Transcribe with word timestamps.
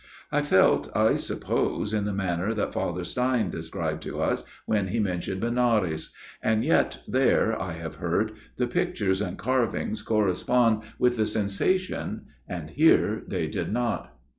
I 0.31 0.41
felt 0.41 0.89
I 0.97 1.15
suppose 1.15 1.93
in 1.93 2.05
the 2.05 2.11
manner 2.11 2.55
that 2.55 2.73
Father 2.73 3.03
Stein 3.03 3.51
described 3.51 4.01
to 4.01 4.19
us 4.19 4.43
when 4.65 4.87
he 4.87 4.99
mentioned 4.99 5.41
Benares; 5.41 6.09
and 6.41 6.65
yet 6.65 7.03
there, 7.07 7.55
I 7.61 7.73
have 7.73 7.97
heard, 7.97 8.31
the 8.57 8.65
pictures 8.65 9.21
and 9.21 9.37
carvings 9.37 10.01
correspond 10.01 10.81
with 10.97 11.17
the 11.17 11.27
sensation, 11.27 12.25
and 12.49 12.71
here 12.71 13.21
they 13.27 13.45
did 13.47 13.71
not. 13.71 14.17